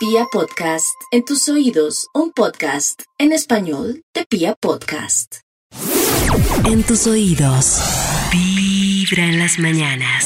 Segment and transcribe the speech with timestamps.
[0.00, 5.40] Pia Podcast, en tus oídos, un podcast en español de Pia Podcast.
[6.64, 7.82] En tus oídos.
[8.32, 10.24] Vibra en las mañanas.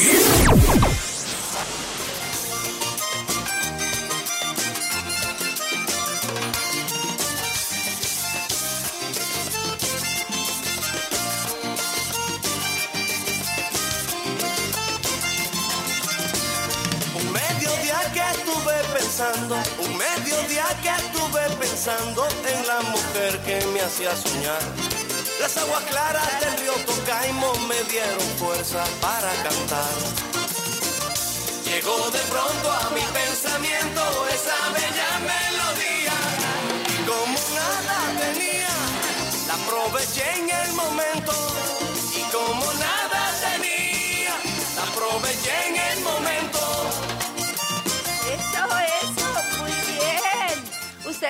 [23.95, 24.63] Hacía soñar.
[25.41, 29.95] Las aguas claras del río Tocaimo me dieron fuerza para cantar.
[31.65, 34.03] Llegó de pronto a mi pensamiento
[34.35, 36.17] esa bella melodía.
[36.93, 38.75] Y como nada tenía,
[39.47, 41.33] la aproveché en el momento.
[42.19, 44.35] Y como nada tenía,
[44.75, 46.54] la aproveché en el momento.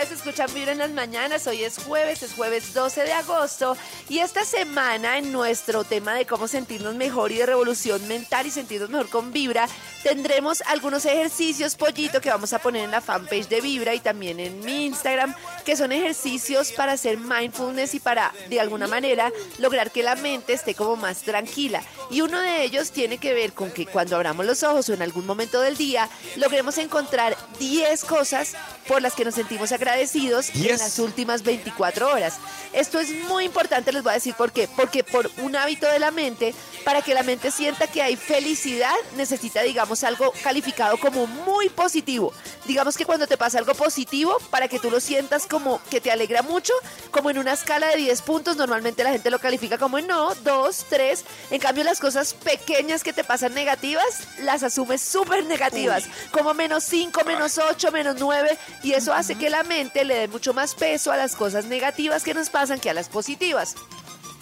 [0.05, 3.75] Ustedes escuchan Vibra en las mañanas, hoy es jueves, es jueves 12 de agosto
[4.11, 8.51] y esta semana en nuestro tema de cómo sentirnos mejor y de revolución mental y
[8.51, 9.67] sentirnos mejor con Vibra,
[10.03, 14.39] tendremos algunos ejercicios, pollito, que vamos a poner en la fanpage de Vibra y también
[14.41, 19.91] en mi Instagram, que son ejercicios para hacer mindfulness y para, de alguna manera, lograr
[19.91, 21.83] que la mente esté como más tranquila.
[22.11, 25.01] Y uno de ellos tiene que ver con que cuando abramos los ojos o en
[25.01, 28.55] algún momento del día, logremos encontrar 10 cosas
[28.87, 32.35] por las que nos sentimos agradecidos en las últimas 24 horas.
[32.73, 34.69] Esto es muy importante, les voy a decir por qué.
[34.69, 38.95] Porque por un hábito de la mente, para que la mente sienta que hay felicidad,
[39.17, 42.33] necesita, digamos, algo calificado como muy positivo.
[42.67, 46.11] Digamos que cuando te pasa algo positivo, para que tú lo sientas como que te
[46.11, 46.73] alegra mucho,
[47.11, 50.35] como en una escala de 10 puntos, normalmente la gente lo califica como en no,
[50.35, 51.25] 2, 3.
[51.51, 54.05] En cambio, las cosas pequeñas que te pasan negativas,
[54.41, 59.51] las asumes súper negativas, como menos 5, menos 8, menos 9, y eso hace que
[59.51, 62.91] la mente le dé mucho más peso a las cosas negativas que nos pasan que
[62.91, 63.75] a las positivas.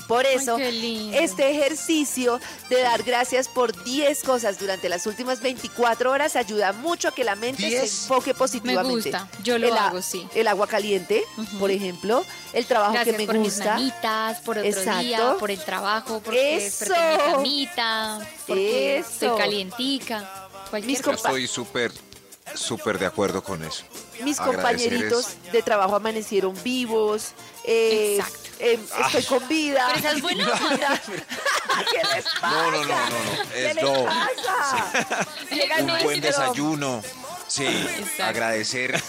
[0.08, 2.38] Por eso, este ejercicio
[2.68, 7.24] de dar gracias por 10 cosas durante las últimas 24 horas ayuda mucho a que
[7.24, 8.02] la mente se 10.
[8.02, 9.10] enfoque positivamente.
[9.10, 10.26] gusta, yo lo El hago, sí.
[10.34, 11.22] El agua caliente,
[11.58, 13.74] por ejemplo, el trabajo Gracias que me por mis gusta.
[13.74, 15.00] manitas, por otro Exacto.
[15.02, 16.84] día, por el trabajo, porque Eso.
[16.92, 19.08] mi camita, porque Eso.
[19.10, 20.48] estoy calientica.
[20.68, 21.92] Cualquier Mis Yo estoy súper,
[22.54, 23.84] súper de acuerdo con eso.
[24.22, 27.32] Mis compañeritos es- de trabajo amanecieron vivos.
[27.64, 28.38] eh, Exacto.
[28.60, 29.84] eh, estoy con vida.
[29.88, 31.00] Pero esa es buena onda.
[31.90, 32.50] ¿Qué les pasa?
[32.50, 33.50] No, no, no, no, no.
[33.52, 34.04] ¿Qué Es les no.
[34.04, 35.26] pasa?
[35.50, 37.02] Llega Un buen desayuno.
[37.48, 38.24] Sí, Exacto.
[38.24, 39.02] agradecer.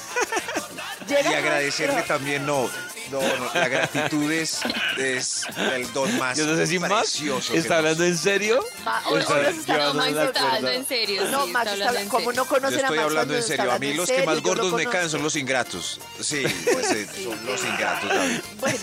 [1.08, 2.70] Llega Y agradecerle nuestro- también, no.
[3.12, 4.62] No, no, la gratitud es,
[4.98, 5.44] es
[5.76, 7.22] el don más Yo no sé si Max
[7.54, 8.64] está hablando en serio.
[8.86, 11.22] Ma- o hoy- está nos está- No, Max está hablando en serio.
[11.30, 13.72] No, sí, Max, está está- como no conocen Yo a estoy Max hablando en serio.
[13.72, 16.00] A mí los que más gordos me caen son los ingratos.
[16.22, 18.40] Sí, ese- son los ingratos, David.
[18.60, 18.78] Bueno,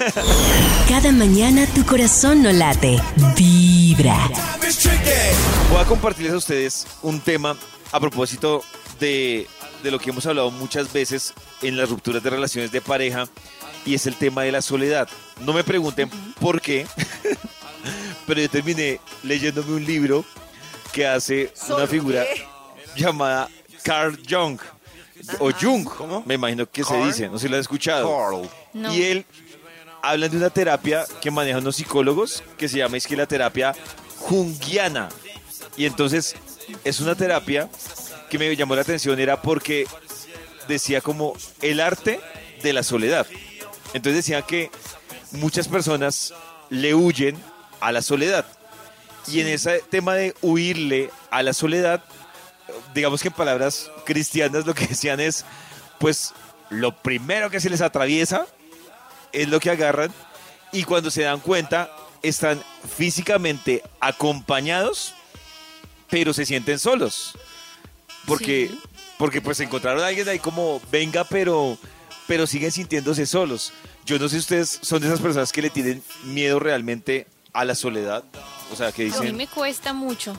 [0.88, 3.00] Cada mañana tu corazón no late.
[3.34, 4.28] Vibra.
[5.70, 7.56] Voy a compartirles a ustedes un tema
[7.90, 8.62] a propósito
[9.00, 9.48] de,
[9.82, 13.28] de lo que hemos hablado muchas veces en las rupturas de relaciones de pareja
[13.84, 15.08] y es el tema de la soledad.
[15.40, 16.08] No me pregunten
[16.40, 16.86] por qué,
[18.26, 20.24] pero yo terminé leyéndome un libro
[20.92, 22.44] que hace una ¿Sobre figura qué?
[22.96, 23.48] llamada
[23.82, 24.58] Carl Jung
[25.38, 25.86] o Jung,
[26.26, 27.06] me imagino que se Carl?
[27.06, 28.08] dice, no sé si lo han escuchado.
[28.08, 28.48] Carl.
[28.72, 28.94] No.
[28.94, 29.26] Y él
[30.02, 33.74] habla de una terapia que manejan unos psicólogos que se llama es que la terapia
[34.18, 35.08] junguiana.
[35.76, 36.36] Y entonces
[36.84, 37.68] es una terapia
[38.30, 39.86] que me llamó la atención era porque
[40.68, 42.20] decía como el arte
[42.62, 43.26] de la soledad.
[43.92, 44.70] Entonces decía que
[45.32, 46.32] muchas personas
[46.68, 47.36] le huyen
[47.80, 48.46] a la soledad.
[49.26, 52.02] Y en ese tema de huirle a la soledad,
[52.94, 55.44] digamos que en palabras cristianas lo que decían es,
[55.98, 56.32] pues
[56.70, 58.46] lo primero que se les atraviesa
[59.32, 60.12] es lo que agarran
[60.72, 61.90] y cuando se dan cuenta
[62.22, 62.62] están
[62.96, 65.14] físicamente acompañados,
[66.08, 67.36] pero se sienten solos.
[68.26, 68.80] Porque, Sí.
[69.20, 71.76] Porque pues encontraron a alguien ahí como, venga, pero,
[72.26, 73.70] pero siguen sintiéndose solos.
[74.06, 77.66] Yo no sé si ustedes son de esas personas que le tienen miedo realmente a
[77.66, 78.24] la soledad.
[78.72, 80.34] O sea, que A mí dicen, me cuesta mucho.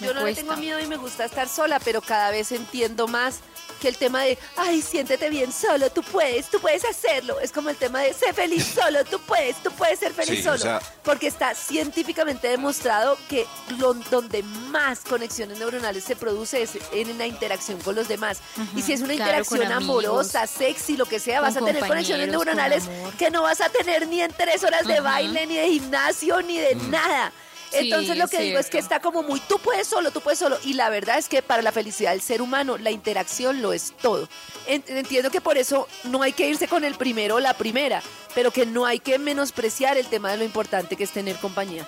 [0.00, 3.06] Me yo no le tengo miedo y me gusta estar sola, pero cada vez entiendo
[3.06, 3.38] más
[3.78, 7.40] que el tema de, ay, siéntete bien solo, tú puedes, tú puedes hacerlo.
[7.40, 10.42] Es como el tema de, sé feliz solo, tú puedes, tú puedes ser feliz Sí,
[10.42, 10.56] solo.
[10.56, 13.46] o sea- Porque está científicamente demostrado que
[13.78, 18.38] lo- donde más conexiones neuronales se produce es en la interacción con los demás.
[18.76, 21.86] y si es una claro, interacción amigos, amorosa, sexy, lo que sea, vas a tener
[21.86, 22.84] conexiones con neuronales
[23.18, 26.58] que no vas a tener ni en tres horas de baile, ni de gimnasio, ni
[26.58, 27.32] de nada.
[27.72, 30.58] Entonces lo que digo es que está como muy, tú puedes solo, tú puedes solo.
[30.64, 33.92] Y la verdad es que para la felicidad del ser humano, la interacción lo es
[34.00, 34.28] todo.
[34.66, 38.02] En- Entiendo que por eso no hay que irse con el primero o la primera,
[38.34, 41.86] pero que no hay que menospreciar el tema de lo importante que es tener compañía.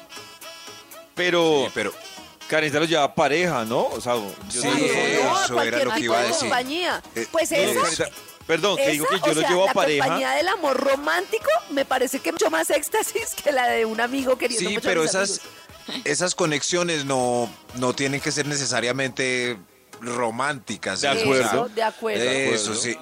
[1.14, 1.92] Pero Sí, pero
[2.48, 3.86] Karencita lo lleva pareja, ¿no?
[3.86, 4.74] O sea, yo Sí, no-
[5.30, 6.40] No, eso cualquier era lo que iba a de decir.
[6.40, 7.02] compañía.
[7.14, 8.08] Eh, Pues esa, Karencita,
[8.46, 10.04] perdón, que digo que yo o lo llevo a la pareja.
[10.04, 14.36] compañía del amor romántico me parece que mucho más éxtasis que la de un amigo
[14.36, 15.59] queriendo sí, mucho a pero mis esas, amigos.
[16.04, 19.56] Esas conexiones no, no tienen que ser necesariamente
[20.00, 21.00] románticas.
[21.00, 21.68] De acuerdo.
[21.68, 22.22] De acuerdo.
[22.24, 22.96] Eso sí.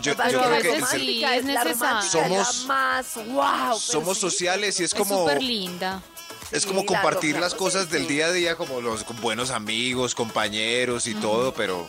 [0.00, 2.00] Yo, creo es que sí, es es necesario.
[2.00, 3.44] es Somos- más wow.
[3.68, 4.20] pero somos sí.
[4.22, 6.02] sociales y es Es como, súper linda.
[6.50, 10.14] es Sí, como compartir las cosas sí, del día a día como los buenos amigos,
[10.14, 11.86] compañeros y todo, pero,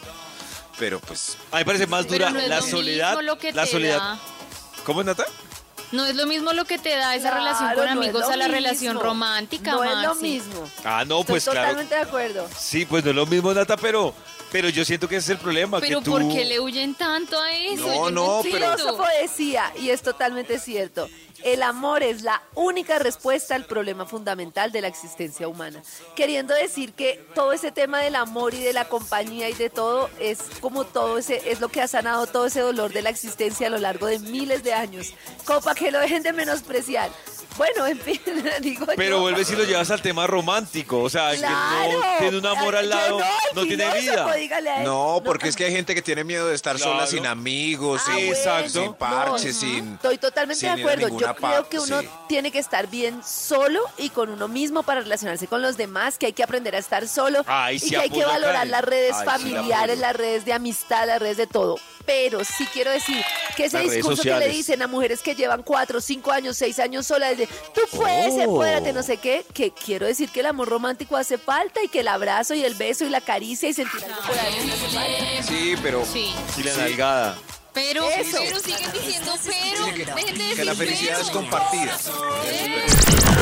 [0.78, 3.10] pero pues A mí me parece más dura no es la soledad.
[3.12, 3.98] mismo lo que la te soledad.
[3.98, 4.20] da.
[4.86, 5.26] ¿Cómo es, Nata?
[5.94, 8.36] No es lo mismo lo que te da esa Claro, relación con no amigos a
[8.36, 10.68] la relación romántica, No es lo mismo.
[10.84, 11.60] Ah, no, Estoy pues claro.
[11.62, 12.50] totalmente de acuerdo.
[12.58, 14.14] Sí, pues no es lo mismo, Nata, pero,
[14.52, 15.80] pero yo siento que ese es el problema.
[15.80, 16.12] Pero que tú...
[16.12, 17.86] ¿por qué le huyen tanto a eso?
[17.88, 21.08] No, Yo no, Un pero- filósofo decía, y es totalmente cierto,
[21.44, 25.82] el amor es la única respuesta al problema fundamental de la existencia humana.
[26.16, 30.10] Queriendo decir que todo ese tema del amor y de la compañía y de todo
[30.20, 33.68] es como todo ese, es lo que ha sanado todo ese dolor de la existencia
[33.68, 35.14] a lo largo de miles de años.
[35.46, 37.12] Como para que lo dejen de menospreciar.
[37.58, 38.20] Bueno, en fin,
[38.62, 39.22] digo Pero yo.
[39.22, 41.02] vuelves y lo llevas al tema romántico.
[41.02, 41.90] O sea, Claro.
[41.90, 43.20] que no tiene un amor al lado,
[43.54, 44.26] no, tiene vida.
[44.84, 48.12] no, porque es que hay gente que tiene miedo de estar sola sin amigos, Ah,
[48.16, 51.08] sin, sin parche, No, sin Estoy totalmente sin de acuerdo.
[51.20, 52.10] Yo creo que uno sí.
[52.28, 56.28] tiene que estar bien solo y con uno mismo para relacionarse con los demás, que
[56.28, 58.72] hay que aprender a estar solo Ay, y sí que hay que valorar Karen.
[58.72, 61.78] las redes Ay, sí la familiares, las redes de amistad, las redes de todo.
[62.06, 63.24] Pero sí quiero decir
[63.56, 66.78] que ese Las discurso que le dicen a mujeres que llevan cuatro, cinco años, seis
[66.80, 68.42] años solas, de tú puedes, Oh.
[68.42, 72.02] empodérate, no sé qué, que quiero decir que el amor romántico hace falta y que
[72.02, 75.44] el abrazo y el beso y la caricia y sentir algo por ahí hace falta.
[75.48, 76.34] Sí, pero Sí.
[76.58, 76.80] Y la Sí.
[76.82, 77.38] nalgada.
[77.74, 78.38] Pero, Eso.
[78.40, 79.86] pero siguen diciendo pero.
[79.86, 81.24] que, Dejen de decir que la felicidad pero.
[81.26, 81.98] es compartida.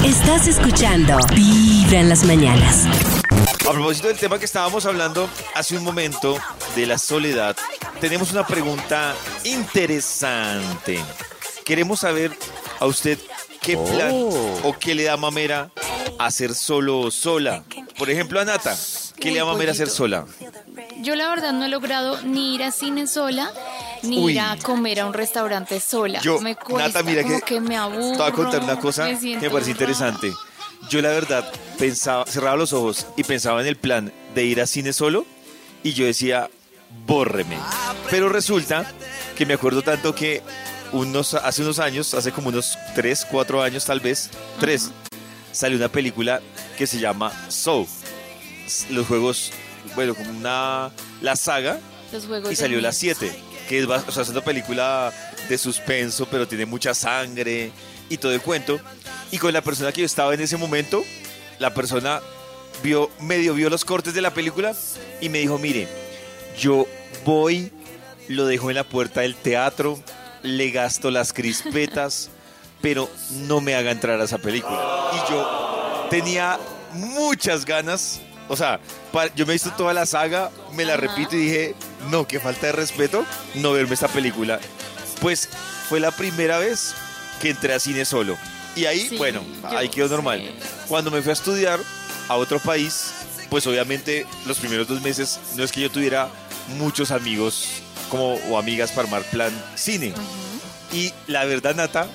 [0.06, 2.86] Estás escuchando Vibra en las mañanas.
[3.72, 6.38] A propósito del tema que estábamos hablando hace un momento
[6.76, 7.56] de la soledad,
[8.02, 9.16] tenemos una pregunta
[9.46, 11.00] interesante.
[11.64, 12.38] Queremos saber
[12.82, 13.18] a usted
[13.62, 15.72] qué plan o qué le da mamera
[16.20, 17.64] hacer solo o sola.
[17.98, 18.78] Por ejemplo, a Nata,
[19.18, 20.26] ¿qué le da mamera hacer sola?
[20.98, 23.54] Yo la verdad no he logrado ni ir a cine sola,
[24.04, 24.34] ni Uy.
[24.34, 26.20] ir a comer a un restaurante sola.
[26.20, 28.12] Yo, me cuesta, Nata, mira como que, que, me aburro.
[28.12, 29.72] te voy a contar una cosa que me parece rara.
[29.72, 30.34] interesante.
[30.90, 34.68] Yo la verdad pensaba, cerraba los ojos y pensaba en el plan de ir a
[34.68, 35.26] cine solo
[35.84, 36.50] y yo decía,
[37.06, 37.58] bórreme.
[38.10, 38.92] Pero resulta
[39.38, 40.42] que me acuerdo tanto que
[40.92, 44.30] unos, hace unos años, hace como unos 3, 4 años tal vez,
[44.60, 44.92] 3,
[45.52, 46.42] salió una película
[46.78, 47.88] que se llama Soul.
[48.90, 49.52] Los juegos,
[49.96, 50.92] bueno, como una,
[51.22, 51.80] la saga
[52.12, 53.00] Los juegos y salió la niño.
[53.00, 53.32] 7,
[53.68, 55.14] que es, o sea, es una película
[55.50, 57.72] de suspenso, pero tiene mucha sangre
[58.10, 58.80] y todo el cuento.
[59.32, 61.04] Y con la persona que yo estaba en ese momento,
[61.60, 62.22] la persona
[62.84, 64.74] vio, medio vio los cortes de la película
[65.22, 65.88] y me dijo, mire,
[66.60, 66.86] yo
[67.24, 67.72] voy,
[68.28, 70.00] lo dejo en la puerta del teatro,
[70.44, 72.30] le gasto las crispetas,
[72.82, 73.10] pero
[73.48, 75.12] no me haga entrar a esa película.
[75.14, 76.60] Y yo tenía
[76.94, 78.20] muchas ganas,
[78.50, 78.80] o sea,
[79.36, 81.02] yo me he visto toda la saga, me la Ajá.
[81.02, 81.76] repito y dije,
[82.10, 83.26] no, qué falta de respeto
[83.56, 84.60] no verme esta película.
[85.22, 85.48] Pues
[85.88, 86.96] fue la primera vez
[87.42, 88.38] que entré a cine solo.
[88.76, 90.40] Y ahí, Sí, bueno, ahí quedó normal.
[90.42, 90.54] sé.
[90.88, 91.80] Cuando me fui a estudiar
[92.28, 93.12] a otro país,
[93.50, 96.30] pues obviamente los primeros dos meses no es que yo tuviera
[96.78, 97.68] muchos amigos
[98.10, 100.14] como, o amigas para armar plan cine.
[100.94, 102.08] Y la verdad, Nata,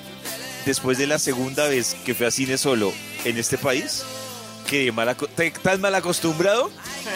[0.65, 2.93] después de la segunda vez que fui a cine solo
[3.25, 4.03] en este país,
[4.67, 4.91] quedé
[5.61, 6.69] tan mal acostumbrado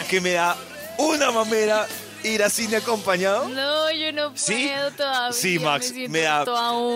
[0.09, 0.55] que me da
[0.97, 1.87] una mamera
[2.23, 3.47] ir a cine acompañado.
[3.49, 4.69] No, yo no puedo ¿Sí?
[4.97, 5.33] todavía.
[5.33, 6.43] Sí, Max, me da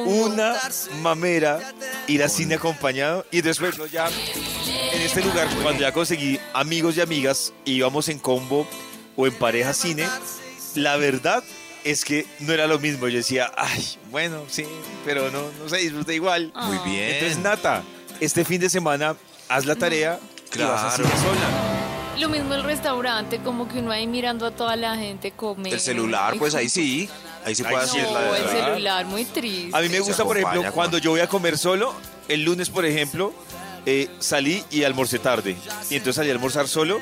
[0.05, 0.55] una
[1.01, 1.59] mamera
[2.07, 7.01] ir a cine acompañado y después ya en este lugar cuando ya conseguí amigos y
[7.01, 8.67] amigas íbamos en combo
[9.15, 10.07] o en pareja cine,
[10.75, 11.43] la verdad
[11.83, 13.07] es que no era lo mismo.
[13.07, 14.65] Yo decía, ay, bueno, sí,
[15.05, 16.51] pero no, no se disfruta igual.
[16.55, 16.83] Muy Ah.
[16.85, 17.09] bien.
[17.13, 17.83] Entonces, Nata,
[18.19, 19.15] este fin de semana
[19.49, 20.19] haz la tarea
[20.53, 21.09] y vas a Claro.
[21.09, 21.84] cine sola.
[22.19, 25.73] Lo mismo el restaurante, como que uno ahí mirando a toda la gente comer.
[25.73, 27.09] el celular, pues ahí sí,
[27.43, 29.77] ahí sí Ahí puede hacer No, la el celular, muy triste.
[29.77, 31.93] A mí me Se gusta, por ejemplo, cuando yo voy a comer solo,
[32.27, 33.33] el lunes, por ejemplo,
[33.85, 35.57] eh, salí y almorcé tarde.
[35.89, 36.99] Y entonces salí a almorzar solo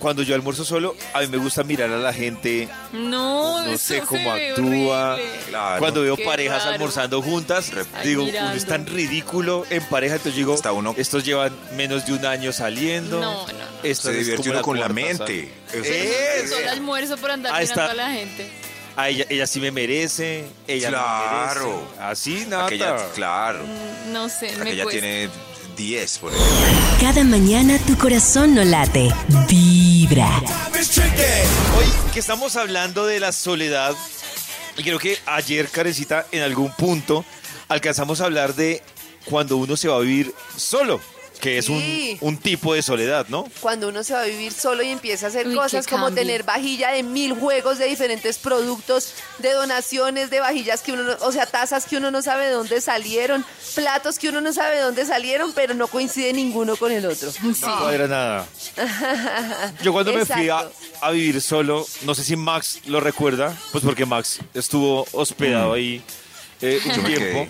[0.00, 4.00] cuando yo almuerzo solo, a mí me gusta mirar a la gente, No, no sé
[4.00, 5.16] cómo actúa.
[5.48, 5.78] Claro.
[5.78, 6.72] Cuando veo Qué parejas raro.
[6.72, 8.48] almorzando juntas, Ay, digo, mirando.
[8.50, 12.26] uno es tan ridículo en pareja, entonces digo, Hasta uno- estos llevan menos de un
[12.26, 13.20] año saliendo.
[13.20, 13.52] No, no.
[13.84, 15.52] Esta Se es divierte uno con la mente.
[15.72, 17.92] Eso Eh, Todo el almuerzo por andar Ahí mirando está.
[17.92, 18.50] a la gente.
[18.96, 21.60] a ella, ella sí me merece, ella Claro.
[21.60, 22.00] no merece.
[22.02, 22.66] Así, nada.
[22.66, 23.60] Aquella, claro.
[24.08, 25.00] No sé, me Aquella cuesta.
[25.00, 25.30] tiene
[25.80, 26.56] 10, por ejemplo.
[27.00, 29.08] Cada mañana tu corazón no late,
[29.48, 30.42] vibra.
[31.76, 33.94] Hoy que estamos hablando de la soledad,
[34.76, 37.24] y creo que ayer, Carecita, en algún punto
[37.68, 38.82] alcanzamos a hablar de
[39.24, 41.00] cuando uno se va a vivir solo,
[41.40, 42.18] que es Sí.
[42.20, 43.46] un, un tipo de soledad, ¿no?
[43.60, 46.22] Cuando uno se va a vivir solo y empieza a hacer Uy, cosas como cambio.
[46.22, 51.16] tener vajilla de mil juegos de diferentes productos, de donaciones, de vajillas que uno, no-
[51.20, 53.44] o sea, tazas que uno no sabe de dónde salieron,
[53.74, 57.30] platos que uno no sabe de dónde salieron, pero no coincide ninguno con el otro.
[57.32, 57.38] Sí.
[57.62, 58.46] No cuadra nada.
[59.82, 60.68] Yo cuando me fui a,
[61.10, 66.02] vivir solo, no sé si Max lo recuerda, pues porque Max estuvo hospedado ahí
[66.60, 67.46] eh, un tiempo.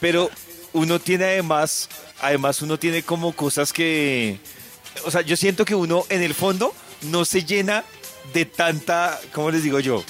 [0.00, 0.30] Pero
[0.72, 1.88] uno tiene además,
[2.20, 4.38] además uno tiene como cosas que,
[5.04, 7.84] o sea, yo siento que uno en el fondo no se llena
[8.32, 10.04] de tanta, ¿cómo les digo yo?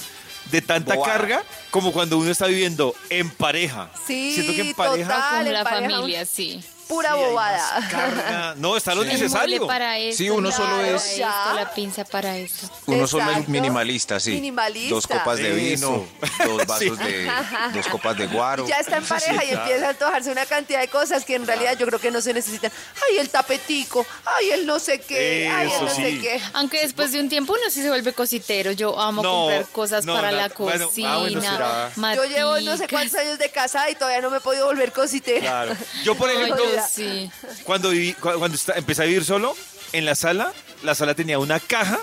[0.51, 3.89] De tanta carga como cuando uno está viviendo en pareja.
[4.05, 5.29] Sí, siento que en pareja total.
[5.29, 6.63] Como en la pareja, familia, sí.
[6.87, 7.87] Pura sí bobada.
[7.89, 8.55] carga.
[8.57, 9.67] No, está lo mueble necesario.
[9.67, 12.69] para esto, Sí, uno solo es- esto, la pinza para esto.
[12.85, 14.31] Uno solo es minimalista, sí.
[14.31, 14.93] Minimalista.
[14.93, 16.45] Dos copas de vino, Eso.
[16.45, 17.03] dos vasos Sí.
[17.03, 17.31] de.
[17.73, 18.67] Dos copas de guaro.
[18.67, 21.77] Ya está en pareja y empieza a antojarse una cantidad de cosas que en realidad
[21.77, 22.71] yo creo que no se necesitan.
[23.09, 26.21] Ay, el tapetico, ay, el no sé qué, ay, el Eso no sé sí.
[26.21, 26.41] qué.
[26.53, 28.71] Aunque después de un tiempo uno sí se vuelve cositero.
[28.71, 31.13] Yo amo No, comprar cosas no, para la- la bueno, cocina.
[31.13, 31.91] ah, bueno, será.
[32.15, 34.91] Yo llevo no sé cuántos años de casada y todavía no me he podido volver
[34.91, 35.39] cositera.
[35.41, 35.75] Claro.
[36.03, 37.29] Yo, por ejemplo, yo sí.
[37.63, 39.55] cuando, viví, cu- cuando empecé a vivir solo,
[39.91, 40.53] en la sala,
[40.83, 41.99] la sala tenía una caja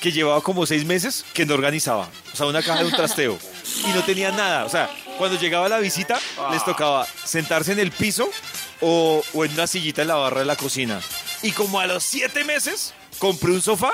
[0.00, 2.08] que llevaba como seis meses que no organizaba.
[2.32, 3.38] O sea, una caja de un trasteo.
[3.86, 4.64] Y no tenía nada.
[4.64, 6.18] O sea, cuando llegaba la visita,
[6.52, 8.28] les tocaba sentarse en el piso
[8.80, 11.00] o, o en una sillita en la barra de la cocina.
[11.42, 13.92] Y como a los siete meses, compré un sofá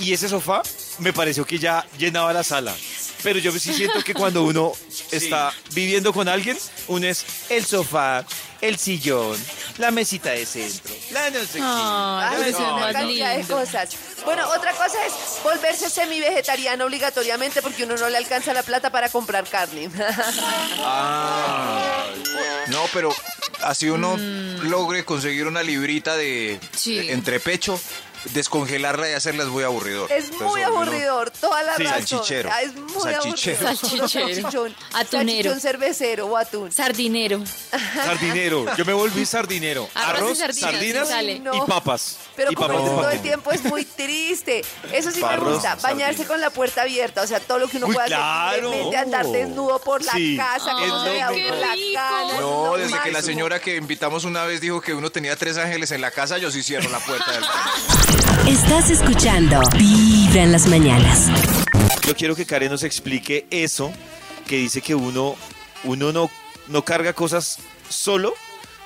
[0.00, 0.62] y ese sofá
[0.98, 2.74] me pareció que ya llenaba la sala.
[3.22, 4.72] Pero yo sí siento que cuando uno
[5.10, 8.24] está viviendo con alguien, uno es el sofá,
[8.60, 9.36] el sillón,
[9.78, 11.60] la mesita de centro, la no sé qué.
[11.62, 13.56] Ay, Ay, eso es una más cantidad de lindo.
[13.56, 13.90] cosas.
[14.24, 15.12] Bueno, otra cosa es
[15.42, 19.88] volverse semi-vegetariano obligatoriamente porque uno no le alcanza la plata para comprar carne.
[20.84, 22.06] Ah.
[22.68, 23.14] No, pero
[23.62, 26.96] así uno logre conseguir una librita de, Sí.
[26.96, 27.80] de entrepecho,
[28.32, 30.10] descongelarla y hacerla es muy aburridor.
[30.10, 31.84] Es Entonces, muy uno- aburridor, toda la Sí.
[31.84, 32.06] razón.
[32.06, 32.50] Salchichero.
[32.52, 33.68] Ah, Es muy Salchichero.
[33.68, 34.08] aburrido.
[34.08, 34.74] Salchichero.
[34.94, 35.50] Atunero.
[35.50, 36.72] Salchichón cervecero o atún.
[36.72, 37.42] Sardinero.
[37.94, 38.76] Sardinero.
[38.76, 39.88] Yo me volví sardinero.
[39.94, 41.66] Arroz y Arroz, sardinas, sardinas y No.
[41.66, 42.16] papas.
[42.36, 44.64] Pero y papas todo el tiempo es muy triste.
[44.92, 45.74] Eso sí me gusta.
[45.76, 47.22] Bañarse con la puerta abierta.
[47.22, 48.70] O sea, todo lo que uno pueda claro.
[48.70, 48.84] hacer.
[48.90, 50.36] De andar desnudo por la Sí.
[50.36, 50.72] casa.
[50.76, 55.10] Ay, qué la No, desde que la señora que invitamos una vez dijo que uno
[55.10, 57.52] tenía tres ángeles en la casa, yo sí cierro la puerta del baño.
[58.48, 61.28] Estás escuchando Vibra en las mañanas.
[62.06, 63.92] Yo quiero que Karen nos explique eso
[64.46, 65.36] que dice que uno,
[65.84, 66.30] uno no,
[66.68, 68.34] no carga cosas solo,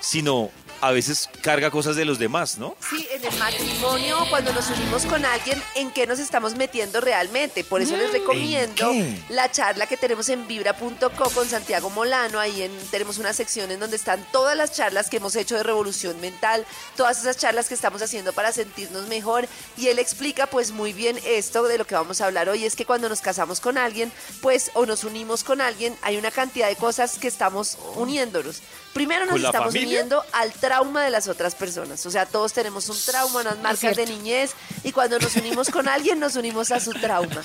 [0.00, 2.76] sino a veces carga cosas de los demás, ¿no?
[2.90, 7.64] Sí, en el matrimonio, cuando nos unimos con alguien, ¿en qué nos estamos metiendo realmente?
[7.64, 9.18] Por eso les recomiendo qué?
[9.30, 12.38] la charla que tenemos en vibra.co con Santiago Molano.
[12.38, 15.62] Ahí en- tenemos una sección en donde están todas las charlas que hemos hecho de
[15.62, 16.64] revolución mental,
[16.96, 19.48] todas esas charlas que estamos haciendo para sentirnos mejor.
[19.76, 22.64] Y él explica pues muy bien esto de lo que vamos a hablar hoy.
[22.64, 26.30] Es que cuando nos casamos con alguien, pues, o nos unimos con alguien, hay una
[26.30, 28.60] cantidad de cosas que estamos uniéndonos.
[28.96, 29.88] Primero nos ¿Con la estamos familia?
[29.98, 32.06] uniendo al trauma de las otras personas.
[32.06, 34.52] O sea, todos tenemos un trauma, unas marcas de niñez
[34.84, 37.42] y cuando nos unimos con alguien nos unimos a su trauma.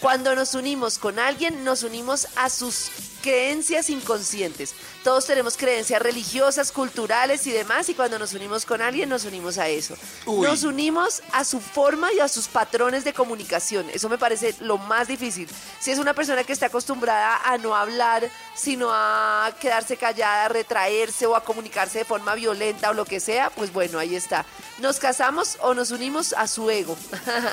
[0.00, 2.88] Cuando nos unimos con alguien nos unimos a sus
[3.26, 4.72] creencias inconscientes.
[5.02, 9.58] Todos tenemos creencias religiosas, culturales y demás y cuando nos unimos con alguien nos unimos
[9.58, 9.96] a eso.
[10.26, 10.46] Uy.
[10.46, 13.90] Nos unimos a su forma y a sus patrones de comunicación.
[13.92, 15.48] Eso me parece lo más difícil.
[15.80, 20.48] Si es una persona que está acostumbrada a no hablar, sino a quedarse callada, a
[20.48, 24.44] retraerse o a comunicarse de forma violenta o lo que sea, pues bueno, ahí está.
[24.78, 26.96] Nos casamos o nos unimos a su ego.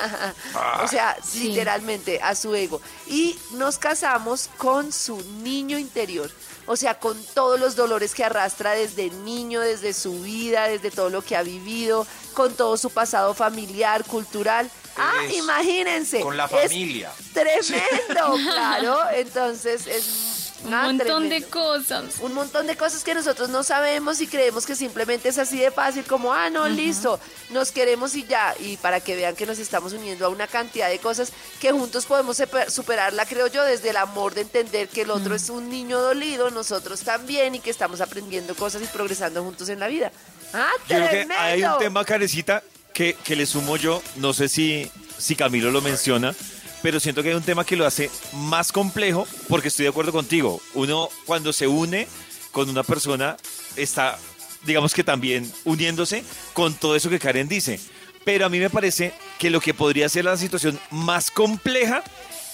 [0.84, 1.48] o sea, Sí.
[1.48, 2.80] literalmente a su ego.
[3.08, 6.30] Y nos casamos con su niño interior.
[6.66, 11.10] O sea, con todos los dolores que arrastra desde niño, desde su vida, desde todo
[11.10, 14.70] lo que ha vivido, con todo su pasado familiar, cultural.
[14.96, 16.20] Ah, imagínense.
[16.20, 17.12] Con la es familia.
[17.32, 18.98] Tremendo, claro.
[19.14, 20.33] Entonces es
[20.64, 22.04] Un Ah, montón de cosas.
[22.20, 25.70] un montón de cosas que nosotros no sabemos y creemos que simplemente es así de
[25.70, 28.54] fácil, como, ah, no, listo, nos queremos y ya.
[28.58, 32.06] Y para que vean que nos estamos uniendo a una cantidad de cosas que juntos
[32.06, 36.00] podemos superarla, creo yo, desde el amor de entender que el otro es un niño
[36.00, 40.12] dolido, nosotros también, y que estamos aprendiendo cosas y progresando juntos en la vida.
[40.54, 41.34] ¡Ah, Yo creo que tremendo!
[41.42, 42.62] hay un tema, Carecita,
[42.94, 44.00] que, que le sumo yo.
[44.16, 46.34] No sé si, si Camilo lo menciona,
[46.84, 50.12] pero siento que hay un tema que lo hace más complejo porque estoy de acuerdo
[50.12, 50.60] contigo.
[50.74, 52.06] Uno, cuando se une
[52.52, 53.38] con una persona,
[53.74, 54.18] está,
[54.66, 56.22] digamos que también uniéndose
[56.52, 57.80] con todo eso que Karen dice.
[58.26, 62.04] Pero a mí me parece que lo que podría ser la situación más compleja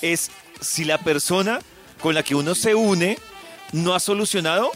[0.00, 1.58] es si la persona
[2.00, 3.18] con la que uno se une
[3.72, 4.70] no ha solucionado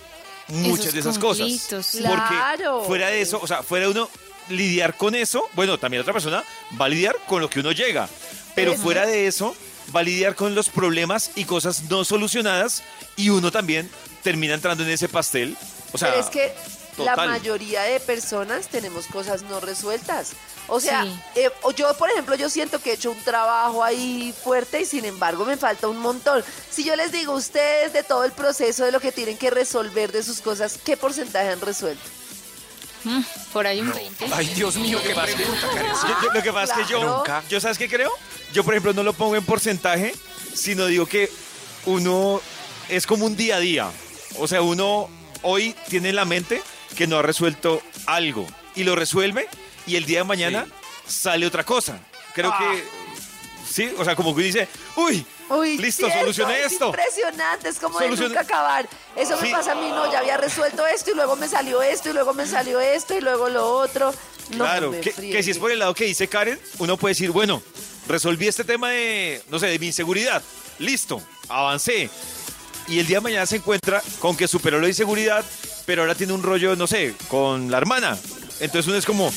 [0.49, 1.69] muchas Esos de esas cosas.
[1.93, 2.79] Claro.
[2.79, 4.11] Porque fuera de eso, o sea, fuera uno
[4.49, 6.45] lidiar con eso, bueno, también otra persona
[6.81, 8.09] va a lidiar con lo que uno llega.
[8.55, 9.57] Pero fuera de eso,
[9.95, 12.83] va a lidiar con los problemas y cosas no solucionadas
[13.17, 13.91] y uno también
[14.23, 15.57] termina entrando en ese pastel.
[15.93, 16.55] O sea, Pero es que
[16.99, 20.33] la mayoría de personas tenemos cosas no resueltas.
[20.67, 21.21] O sea, Sí.
[21.35, 24.87] eh, o yo, por ejemplo, yo siento que he hecho un trabajo ahí fuerte y
[24.87, 26.43] sin embargo me falta un montón.
[26.71, 30.11] Si yo les digo, ustedes de todo el proceso de lo que tienen que resolver
[30.11, 32.03] de sus cosas, ¿qué porcentaje han resuelto?
[33.05, 33.21] Mm,
[33.53, 34.27] por ahí un 20.
[34.33, 36.93] Ay, Dios mío, qué yo- lo que pasa es que
[37.51, 38.11] yo, ¿sabes qué creo?
[38.53, 40.15] Yo, por ejemplo, no lo pongo en porcentaje,
[40.55, 41.31] sino digo que
[41.87, 42.41] uno
[42.89, 43.91] es como un día a día.
[44.39, 45.09] O sea, uno
[45.43, 46.63] hoy tiene en la mente
[46.97, 49.49] que no ha resuelto algo y lo resuelve
[49.87, 50.67] y el día de mañana
[51.07, 51.99] sale otra cosa.
[52.35, 52.59] Creo Ah.
[52.59, 52.85] que,
[53.75, 56.21] sí, o sea, como que dice, uy, Uy, listo, ¿cierto?
[56.21, 56.87] solucioné es esto.
[56.87, 58.89] impresionante, es como de Solucioné- nunca acabar.
[59.17, 59.53] Eso me Sí.
[59.53, 62.33] pasa a mí, no, ya había resuelto esto y luego me salió esto y luego
[62.35, 64.15] me salió esto y luego lo otro.
[64.51, 67.31] No, claro, que, que si es por el lado que dice Karen, uno puede decir,
[67.31, 67.63] bueno,
[68.07, 70.43] resolví este tema de, no sé, de mi inseguridad.
[70.79, 72.11] Listo, avancé.
[72.89, 75.45] Y el día de mañana se encuentra con que superó la inseguridad,
[75.87, 78.19] pero ahora tiene un rollo, no sé, con la hermana.
[78.61, 79.33] Entonces uno es como,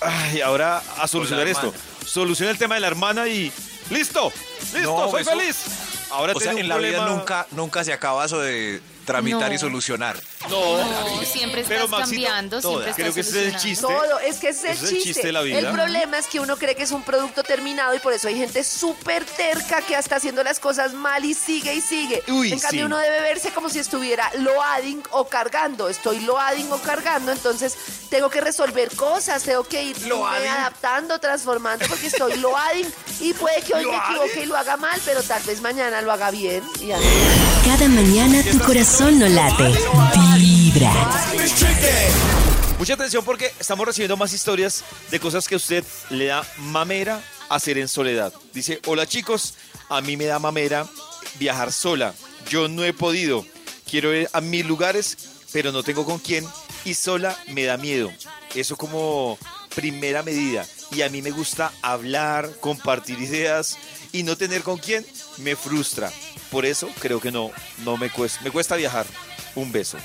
[0.00, 1.72] ay, ahora a solucionar esto.
[2.06, 3.52] Soluciona el tema de la hermana y
[3.90, 4.32] listo,
[4.74, 5.56] listo, No, soy eso- feliz.
[6.10, 9.54] Ahora O sea, en la vida nunca, nunca se acaba eso de tramitar No.
[9.54, 10.16] y solucionar.
[10.48, 12.84] No, No, siempre Pero, estás Maxito, cambiando, todas.
[12.84, 13.86] siempre estás Creo que ese es el chiste.
[13.86, 15.04] Todo, es que ese es el es el chiste.
[15.12, 15.58] chiste de la vida.
[15.58, 18.36] El problema es que uno cree que es un producto terminado y por eso hay
[18.36, 22.22] gente súper terca que está haciendo las cosas mal y sigue y sigue.
[22.28, 22.86] Uy, en cambio, sí.
[22.86, 25.88] uno debe verse como si estuviera loading o cargando.
[25.88, 27.74] Estoy loading o cargando, entonces
[28.10, 30.48] tengo que resolver cosas, tengo que ir Loading.
[30.48, 32.86] adaptando, transformando porque estoy loading
[33.20, 36.12] y puede que hoy me equivoque y lo haga mal, pero tal vez mañana lo
[36.12, 36.62] haga bien.
[36.80, 36.90] Y.
[37.64, 39.74] Cada mañana tu corazón no late.
[42.78, 47.78] Mucha atención porque estamos recibiendo más historias de cosas que usted le da mamera hacer
[47.78, 48.30] en soledad.
[48.52, 49.54] Dice, hola chicos,
[49.88, 50.86] a mí me da mamera
[51.38, 52.12] viajar sola.
[52.50, 53.46] Yo no he podido.
[53.90, 55.16] Quiero ir a mil lugares,
[55.50, 56.46] pero no tengo con quién
[56.84, 58.12] y sola me da miedo.
[58.54, 59.38] Eso como
[59.74, 60.66] primera medida.
[60.90, 63.78] Y a mí me gusta hablar, compartir ideas
[64.12, 65.06] y no tener con quién
[65.38, 66.12] me frustra.
[66.50, 67.50] Por eso creo que no,
[67.82, 69.06] no me cuesta, me cuesta viajar.
[69.54, 69.96] Un beso.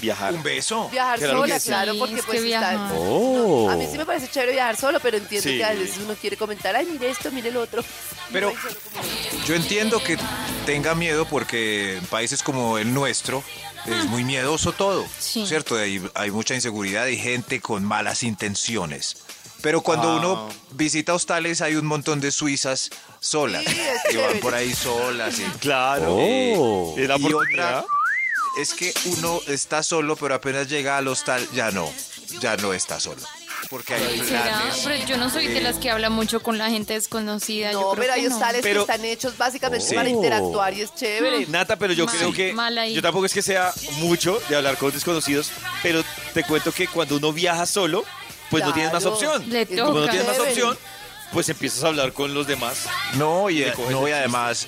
[0.00, 0.32] Viajar.
[0.34, 0.88] Un beso.
[0.90, 1.68] Viajar Claro sola, que sí.
[1.68, 2.70] claro, Sí, porque es que pues está...
[2.70, 2.92] viajar.
[2.96, 3.70] Oh.
[3.70, 5.58] A mí sí me parece chévere viajar solo, pero entiendo Sí.
[5.58, 7.84] que a veces uno quiere comentar, ay, mire esto, mire lo otro.
[8.32, 8.52] Pero-
[9.46, 10.18] Yo entiendo que
[10.66, 13.42] tenga miedo porque en países como el nuestro
[13.86, 15.46] es muy miedoso todo, Sí.
[15.46, 15.76] ¿cierto?
[15.76, 19.16] Hay, hay mucha inseguridad y gente con malas intenciones.
[19.60, 20.16] Pero cuando Ah.
[20.16, 24.40] uno visita hostales hay un montón de suizas solas Sí, es que van chévere.
[24.40, 25.38] por ahí solas.
[25.38, 26.16] y- Claro.
[26.18, 26.94] Oh.
[26.98, 27.84] Es la Y oportunidad.
[28.58, 31.90] Es que uno está solo, pero apenas llega al hostal ya no,
[32.40, 33.20] ya no está solo.
[33.70, 34.22] Porque hay.
[34.84, 37.70] Pero yo no soy de las que habla mucho con la gente desconocida.
[37.72, 38.34] yo No, creo pero que hay no.
[38.34, 41.46] hostales Pero- que están hechos básicamente para interactuar y es chévere.
[41.46, 42.92] Nata, pero yo Mal, creo que mal ahí.
[42.94, 45.50] yo tampoco es que sea mucho de hablar con desconocidos,
[45.82, 46.02] pero
[46.34, 48.04] te cuento que cuando uno viaja solo,
[48.50, 49.14] pues no tienes más Claro.
[49.16, 49.48] opción.
[49.48, 50.10] Le Cuando no toca.
[50.10, 50.52] tienes más chévere.
[50.52, 50.78] opción,
[51.32, 52.86] pues empiezas a hablar con los demás.
[53.14, 54.14] No, y, Le coges no, el y chiste.
[54.18, 54.66] además,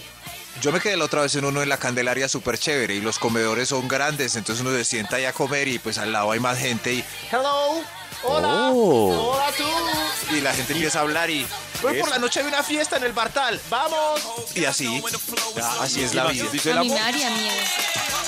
[0.61, 3.19] yo me quedé la otra vez en uno en la Candelaria súper chévere y los
[3.19, 6.41] comedores son grandes, entonces uno se sienta ahí a comer y pues al lado hay
[6.41, 7.83] más gente y hello,
[8.23, 10.35] hola, hola tú.
[10.35, 11.47] Y la gente empieza a hablar y
[11.83, 14.21] hoy por la noche hay una fiesta en el Bartal, vamos.
[14.55, 15.03] Y así,
[15.57, 16.47] ya, así es la vida.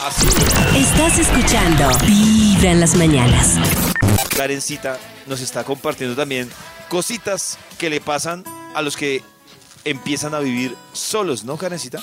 [0.03, 0.29] así.
[0.77, 3.55] Estás escuchando Vibra en las mañanas.
[4.37, 6.51] Karencita nos está compartiendo también
[6.89, 9.23] cositas que le pasan a los que
[9.87, 12.01] empiezan a vivir solos, ¿no, Karencita?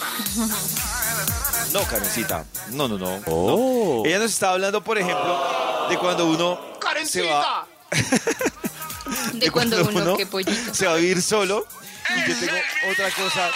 [1.73, 2.45] No, Karencita.
[2.71, 3.19] No, no, no.
[3.19, 4.05] no.
[4.05, 6.59] Ella nos está hablando, por ejemplo, de cuando uno
[7.05, 7.67] se va,
[9.33, 10.73] De cuando uno, pollito.
[10.73, 11.67] se va a vivir solo.
[12.15, 12.53] Y yo tengo
[12.91, 13.51] otra cosa.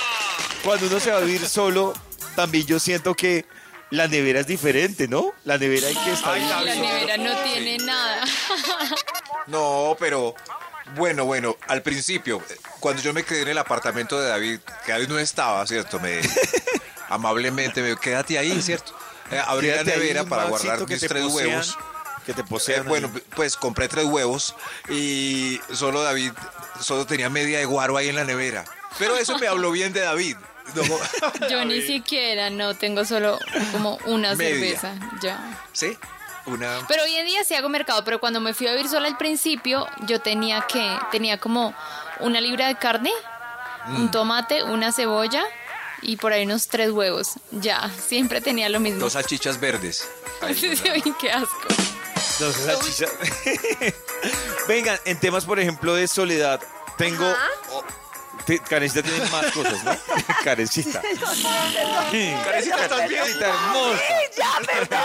[0.63, 1.94] Cuando uno se va a vivir solo,
[2.36, 3.46] también yo siento que
[3.90, 5.32] la nevera es diferente, ¿no?
[5.46, 6.34] La nevera hay que estar...
[6.34, 8.24] Ay, La nevera no tiene nada.
[9.48, 10.36] No, pero
[10.95, 14.91] bueno, bueno, al principio, eh, cuando yo me quedé en el apartamento de David, que
[14.91, 16.00] David no estaba, ¿cierto?
[16.00, 16.21] Me
[17.10, 18.97] amablemente me dijo, quédate ahí, ¿cierto?
[19.32, 21.78] Eh, abrí la ahí, nevera para guardar mis tres posean, huevos.
[22.26, 22.86] Que te Eh, posean.
[22.88, 24.56] bueno, pues compré tres huevos
[24.89, 26.32] y solo David,
[26.82, 28.65] solo tenía media de guaro ahí en la nevera.
[29.00, 30.36] Pero eso me habló bien de David.
[30.76, 30.84] No,
[31.50, 33.39] Yo ni siquiera, no, tengo solo
[33.71, 34.80] como una Media.
[34.80, 34.95] cerveza.
[35.21, 35.58] Ya.
[35.71, 35.97] ¿Sí?
[36.48, 36.80] Una...
[36.88, 39.18] Pero hoy en día sí hago mercado, pero cuando me fui a vivir sola al
[39.18, 41.74] principio, yo tenía que, tenía como
[42.20, 43.12] una libra de carne,
[43.88, 43.96] Mm.
[43.96, 45.46] un tomate, una cebolla
[46.02, 47.34] y por ahí unos tres huevos.
[47.52, 49.00] Ya, siempre tenía lo mismo.
[49.00, 50.06] Dos salchichas verdes.
[50.42, 51.68] Uy, qué asco.
[52.42, 53.06] No sé, salchicha.
[54.68, 56.60] Vengan, en temas, por ejemplo, de soledad,
[56.98, 57.34] tengo...
[58.48, 59.96] te- Karencita tiene más cosas, ¿no?
[60.44, 61.02] Karencita.
[61.02, 63.24] Karencita, ¿estás bien?
[63.24, 64.02] Hermosa.
[64.36, 65.00] Ya, perdón.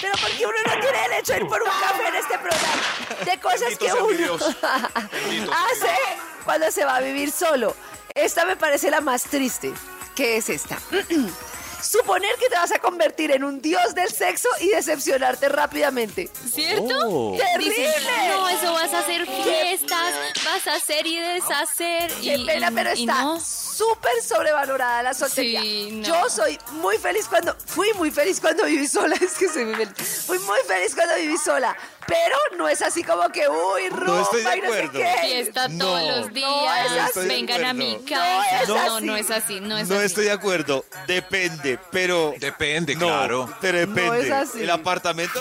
[0.00, 2.82] Pero porque uno no tiene derecho a ir por un café en este programa.
[3.24, 4.34] De cosas que uno
[5.72, 5.96] hace
[6.44, 7.74] cuando se va a vivir solo.
[8.14, 9.72] Esta me parece la más triste.
[10.14, 10.78] ¿Qué es esta?
[11.82, 16.28] Suponer que te vas a convertir en un dios del sexo y decepcionarte rápidamente.
[16.52, 16.94] ¿Cierto?
[17.04, 17.36] Oh.
[17.36, 17.74] ¡Terrible!
[17.76, 22.10] Dicen, no, eso vas a hacer fiestas, vas a hacer y deshacer.
[22.20, 23.40] Qué y, pena, y- pero y está no.
[23.40, 25.60] súper sobrevalorada la soltería.
[25.62, 26.06] Sí, no.
[26.06, 29.74] Yo soy muy feliz cuando, fui muy feliz cuando viví sola, es que soy muy
[29.76, 30.24] feliz.
[30.26, 34.42] Fui muy feliz cuando viví sola, pero no es así como que, uy, rumba estoy
[34.42, 34.92] de y no sé acuerdo.
[35.00, 35.14] qué.
[35.26, 37.28] Fiesta No, todos los no días, es así.
[37.28, 38.64] vengan a mi No casa.
[38.68, 39.06] No, así.
[39.06, 40.06] no, es así, no es No así.
[40.06, 40.84] estoy de acuerdo.
[41.06, 42.34] Depende, pero...
[42.38, 43.56] Depende, No, claro.
[43.60, 44.06] pero depende.
[44.06, 44.62] No es así.
[44.62, 45.40] El apartamento...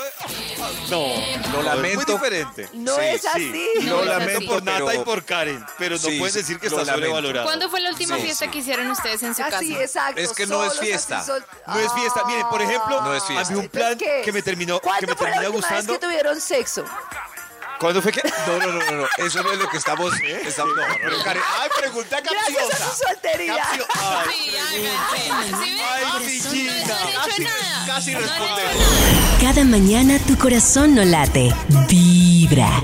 [0.89, 1.07] No,
[1.51, 2.01] Lo no, lamento.
[2.01, 2.69] Es muy diferente.
[2.73, 3.65] No Sí, es Sí, así.
[3.83, 4.47] lo No es lamento así.
[4.47, 7.07] por Nata Pero- y por Karen, pero no Sí, puedes decir que lo está lamento.
[7.15, 7.45] sobrevalorado.
[7.45, 8.51] ¿Cuándo fue la última Sí, fiesta sí.
[8.51, 9.81] que hicieron ustedes en su Así, casa?
[9.83, 10.21] exacto.
[10.21, 11.23] Es que no es solos, así, fiesta.
[11.23, 12.23] sol- No es fiesta.
[12.25, 13.47] Miren, por ejemplo, No es fiesta.
[13.47, 14.25] había un plan ¿Qué es?
[14.25, 15.93] que me terminó, que ¿Cuándo me fue la terminó última gustando.
[15.93, 16.85] vez que tuvieron sexo?
[17.79, 18.21] ¿Cuándo fue que?
[18.47, 19.07] No, no, no, no, no.
[19.17, 20.13] Eso no es lo que estamos.
[20.21, 22.91] estamos no, pero Karen, ay, pregunta Gracias a capciosa.
[22.95, 23.55] su soltería.
[23.57, 25.59] Capcio- ay, Sí, háganse.
[25.59, 25.81] ¿Sí?
[25.81, 27.43] Ay, No Casi,
[27.85, 28.85] casi respondemos.
[29.41, 31.53] Cada mañana tu corazón no late,
[31.89, 32.81] vibra.